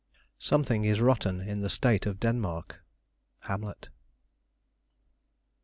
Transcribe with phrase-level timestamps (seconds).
[0.39, 2.81] "Something is rotten in the State of Denmark."
[3.41, 3.89] Hamlet.